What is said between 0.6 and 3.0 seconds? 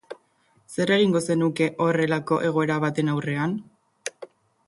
Zer egingo zenuke horrelako egoera